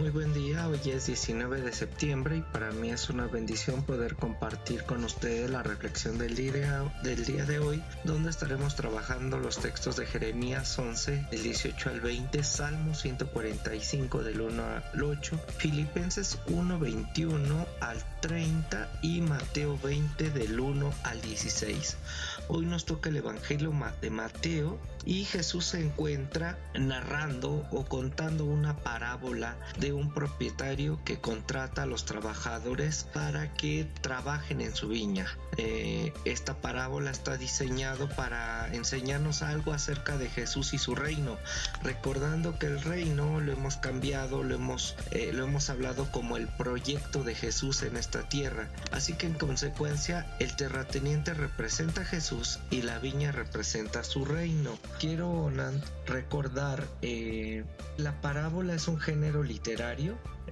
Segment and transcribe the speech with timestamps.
[0.00, 4.16] Muy buen día, hoy es 19 de septiembre y para mí es una bendición poder
[4.16, 9.58] compartir con ustedes la reflexión del día, del día de hoy, donde estaremos trabajando los
[9.58, 16.38] textos de Jeremías 11, del 18 al 20, Salmo 145 del 1 al 8, Filipenses
[16.46, 21.98] 1, 21 al 30 y Mateo 20 del 1 al 16.
[22.48, 28.76] Hoy nos toca el Evangelio de Mateo y Jesús se encuentra narrando o contando una
[28.76, 35.26] parábola de un propietario que contrata a los trabajadores para que trabajen en su viña.
[35.56, 41.38] Eh, esta parábola está diseñado para enseñarnos algo acerca de Jesús y su reino,
[41.82, 46.46] recordando que el reino lo hemos cambiado, lo hemos, eh, lo hemos hablado como el
[46.46, 48.68] proyecto de Jesús en esta tierra.
[48.92, 54.78] Así que en consecuencia el terrateniente representa a Jesús y la viña representa su reino.
[54.98, 55.50] Quiero
[56.06, 57.64] recordar, eh,
[57.96, 59.79] la parábola es un género literario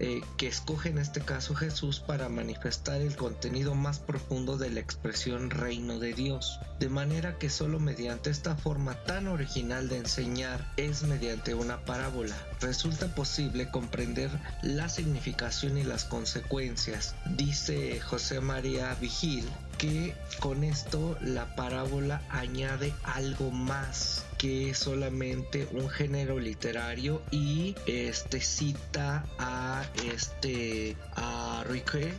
[0.00, 4.80] eh, que escoge en este caso Jesús para manifestar el contenido más profundo de la
[4.80, 10.72] expresión reino de Dios, de manera que solo mediante esta forma tan original de enseñar
[10.76, 12.36] es mediante una parábola.
[12.60, 14.30] Resulta posible comprender
[14.62, 19.44] la significación y las consecuencias, dice José María Vigil,
[19.78, 28.40] que con esto la parábola añade algo más que solamente un género literario y este
[28.40, 32.14] cita a este a Riquet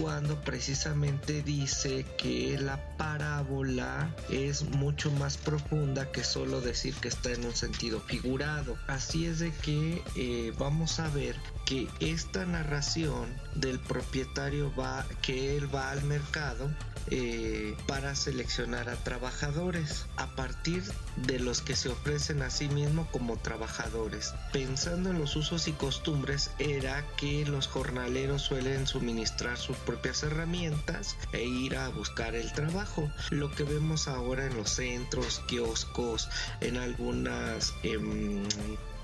[0.00, 7.32] cuando precisamente dice que la parábola es mucho más profunda que solo decir que está
[7.32, 8.76] en un sentido figurado.
[8.86, 15.56] Así es de que eh, vamos a ver que esta narración del propietario va, que
[15.56, 16.70] él va al mercado
[17.10, 20.82] eh, para seleccionar a trabajadores a partir
[21.16, 24.34] de los que se ofrecen a sí mismo como trabajadores.
[24.52, 31.16] Pensando en los usos y costumbres era que los jornaleros suelen suministrar sus propias herramientas
[31.32, 33.10] e ir a buscar el trabajo.
[33.30, 36.28] Lo que vemos ahora en los centros, kioscos,
[36.60, 37.74] en algunas...
[37.82, 38.46] Em,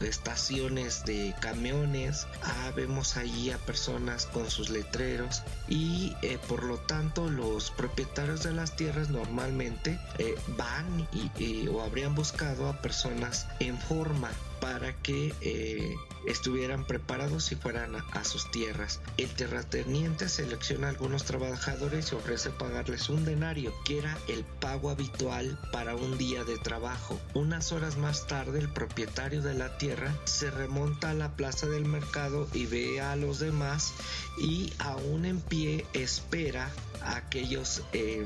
[0.09, 6.79] estaciones de camiones, ah, vemos allí a personas con sus letreros y eh, por lo
[6.79, 13.47] tanto los propietarios de las tierras normalmente eh, van y, o habrían buscado a personas
[13.61, 14.31] en forma
[14.63, 15.97] para que eh,
[16.29, 19.01] estuvieran preparados y fueran a, sus tierras.
[19.17, 24.91] El terrateniente selecciona a algunos trabajadores y ofrece pagarles un denario, que era el pago
[24.91, 27.21] habitual para un día de trabajo.
[27.35, 31.85] Unas horas más tarde, el propietario de la tierra se remonta a la plaza del
[31.85, 33.93] mercado y ve a los demás
[34.39, 36.71] y aún en pie espera
[37.03, 38.25] a aquellos eh,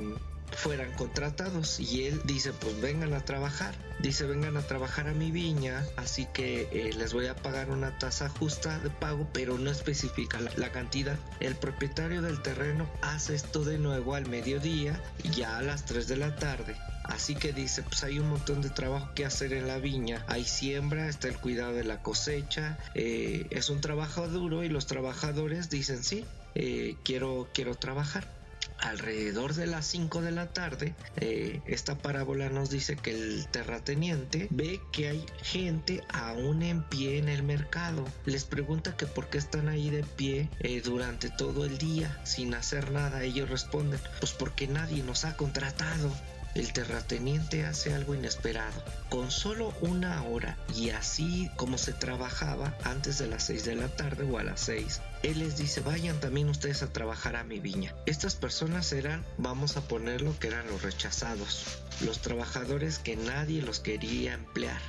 [0.57, 5.31] fueran contratados y él dice pues vengan a trabajar dice vengan a trabajar a mi
[5.31, 9.71] viña así que eh, les voy a pagar una tasa justa de pago pero no
[9.71, 15.01] especifica la, cantidad el propietario del terreno hace esto de nuevo al mediodía
[15.35, 16.77] ya a las 3 de la tarde
[17.09, 20.25] Así que dice, pues hay un montón de trabajo que hacer en la viña.
[20.27, 22.79] Hay siembra, está el cuidado de la cosecha.
[22.97, 26.25] Eh, es un trabajo duro y los trabajadores dicen, sí,
[26.57, 28.36] eh, quiero, quiero trabajar
[28.79, 34.49] alrededor de las 5 de la tarde, eh, esta parábola nos dice que el terrateniente
[34.51, 38.05] ve que hay gente aún en pie en el mercado.
[38.25, 42.55] Les pregunta que por qué están ahí de pie eh, durante todo el día sin
[42.55, 43.23] hacer nada.
[43.23, 46.13] Ellos responden, pues porque nadie nos ha contratado
[46.57, 48.83] el terrateniente hace algo inesperado.
[49.11, 53.89] Con solo una hora y así como se trabajaba antes de las 6 de la
[53.89, 57.61] tarde o a las 6, él les dice vayan también ustedes a trabajar a mi
[57.61, 57.95] viña.
[58.07, 63.81] Estas personas eran, vamos a ponerlo que eran los rechazados, los trabajadores que nadie los
[63.81, 64.81] quería emplear.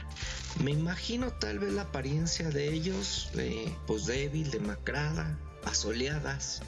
[0.64, 6.62] Me imagino tal vez la apariencia de ellos, eh, pues débil, demacrada, asoleadas,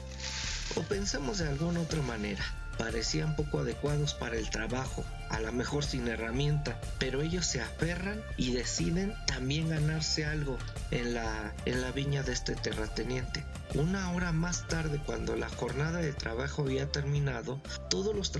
[0.76, 5.84] o pensemos de alguna otra manera parecían poco adecuados para el trabajo, a lo mejor
[5.84, 10.56] sin herramienta, pero ellos se aferran y deciden también ganarse algo
[10.90, 13.44] en la, en la viña de este terrateniente.
[13.74, 18.32] Una hora más tarde, cuando la jornada de trabajo había terminado, todos los,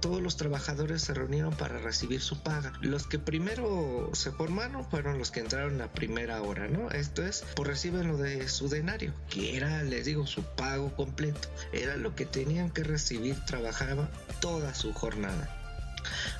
[0.00, 2.72] todos los trabajadores se reunieron para recibir su paga.
[2.80, 6.90] Los que primero se formaron fueron los que entraron a primera hora, ¿no?
[6.90, 11.48] Esto es, pues reciben lo de su denario, que era, les digo, su pago completo.
[11.72, 14.10] Era lo que tenían que recibir, trabajaba
[14.40, 15.61] toda su jornada.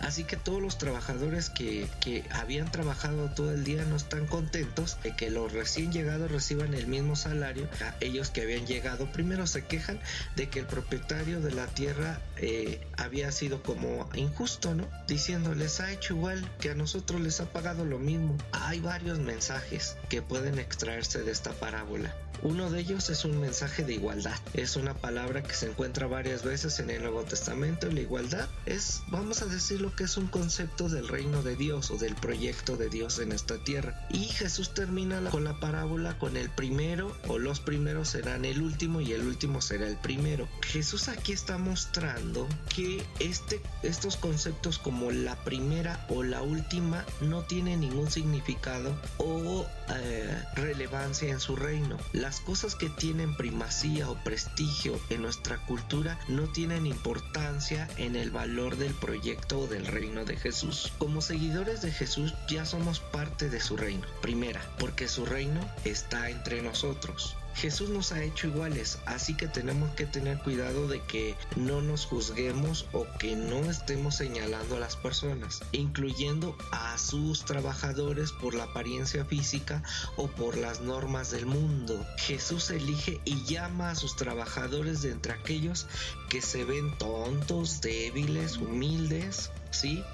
[0.00, 4.98] Así que todos los trabajadores que, que habían trabajado todo el día no están contentos
[5.02, 7.68] de que los recién llegados reciban el mismo salario.
[7.80, 10.00] A ellos que habían llegado primero se quejan
[10.36, 14.88] de que el propietario de la tierra eh, había sido como injusto, ¿no?
[15.06, 18.36] Diciéndoles ha hecho igual que a nosotros les ha pagado lo mismo.
[18.52, 22.14] Hay varios mensajes que pueden extraerse de esta parábola.
[22.42, 24.36] Uno de ellos es un mensaje de igualdad.
[24.52, 27.88] Es una palabra que se encuentra varias veces en el Nuevo Testamento.
[27.90, 31.92] La igualdad es, vamos a decir lo que es un concepto del reino de Dios
[31.92, 34.06] o del proyecto de Dios en esta tierra.
[34.10, 39.00] Y Jesús termina con la parábola con el primero o los primeros serán el último
[39.00, 40.48] y el último será el primero.
[40.62, 47.42] Jesús aquí está mostrando que este, estos conceptos como la primera o la última no
[47.42, 51.98] tienen ningún significado o eh, relevancia en su reino.
[52.32, 58.30] Las cosas que tienen primacía o prestigio en nuestra cultura no tienen importancia en el
[58.30, 60.94] valor del proyecto o del reino de Jesús.
[60.96, 64.06] Como seguidores de Jesús ya somos parte de su reino.
[64.22, 67.36] Primera, porque su reino está entre nosotros.
[67.54, 72.06] Jesús nos ha hecho iguales, así que tenemos que tener cuidado de que no nos
[72.06, 78.64] juzguemos o que no estemos señalando a las personas, incluyendo a sus trabajadores por la
[78.64, 79.82] apariencia física
[80.16, 82.04] o por las normas del mundo.
[82.18, 85.86] Jesús elige y llama a sus trabajadores de entre aquellos
[86.28, 90.04] que se ven tontos, débiles, humildes, ¿sí?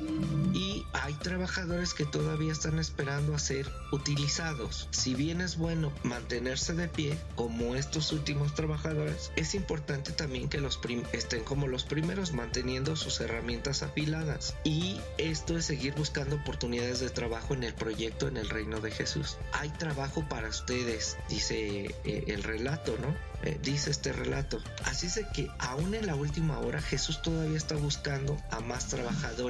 [0.55, 4.89] Y hay trabajadores que todavía están esperando a ser utilizados.
[4.91, 10.61] Si bien es bueno mantenerse de pie, como estos últimos trabajadores, es importante también que
[10.61, 10.79] los
[11.13, 14.55] estén como los primeros manteniendo sus herramientas afiladas.
[14.65, 18.91] Y esto es seguir buscando oportunidades de trabajo en el proyecto en el reino de
[18.91, 19.37] Jesús.
[19.53, 23.15] Hay trabajo para ustedes, dice eh, el relato, ¿no?
[23.43, 24.61] Eh, dice este relato.
[24.85, 29.48] Así es que aún en la última hora Jesús todavía está buscando a más trabajadores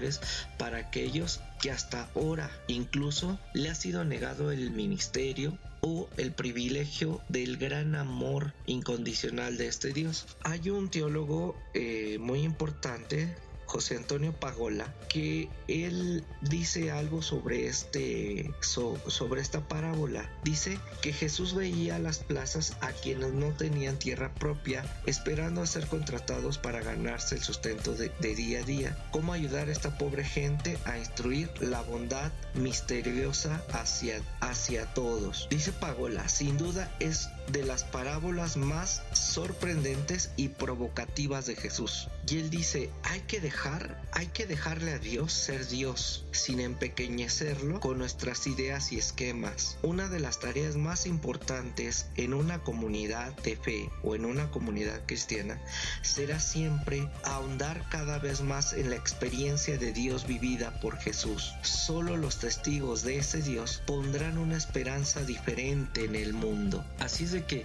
[0.59, 7.21] para aquellos que hasta ahora incluso le ha sido negado el ministerio o el privilegio
[7.29, 10.27] del gran amor incondicional de este Dios.
[10.43, 13.37] Hay un teólogo eh, muy importante
[13.69, 20.31] José Antonio Pagola, que él dice algo sobre este sobre esta parábola.
[20.43, 25.87] Dice que Jesús veía las plazas a quienes no tenían tierra propia, esperando a ser
[25.87, 29.09] contratados para ganarse el sustento de, día a día.
[29.11, 35.47] ¿Cómo ayudar a esta pobre gente a instruir la bondad misteriosa hacia, hacia todos?
[35.51, 42.09] Dice Pagola, sin duda es de las parábolas más sorprendentes y provocativas de Jesús.
[42.29, 47.81] Y él dice, hay que dejar, hay que dejarle a Dios ser Dios, sin empequeñecerlo
[47.81, 49.79] con nuestras ideas y esquemas.
[49.83, 55.01] Una de las tareas más importantes en una comunidad de fe o en una comunidad
[55.07, 55.61] cristiana
[56.03, 61.55] será siempre ahondar cada vez más en la experiencia de Dios vivida por Jesús.
[61.63, 66.85] Solo los testigos de ese Dios pondrán una esperanza diferente en el mundo.
[66.99, 67.65] Así es que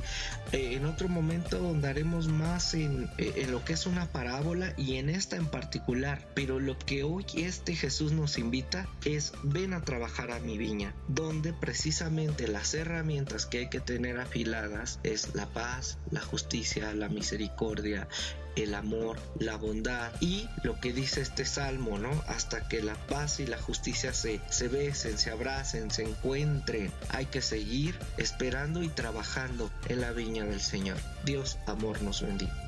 [0.52, 4.96] eh, en otro momento ahondaremos más en, eh, en lo que es una parábola y
[4.96, 6.26] en esta en particular.
[6.34, 10.94] Pero lo que hoy este Jesús nos invita es ven a trabajar a mi viña,
[11.08, 17.10] donde precisamente las herramientas que hay que tener afiladas es la paz, la justicia, la
[17.10, 18.08] misericordia,
[18.56, 22.24] el amor, la bondad y lo que dice este salmo, ¿no?
[22.28, 26.92] Hasta que la paz y la justicia se, se besen, se abracen, se encuentren.
[27.10, 30.98] Hay que seguir esperando y trabajando en la viña del Señor.
[31.26, 32.63] Dios, amor, nos bendiga.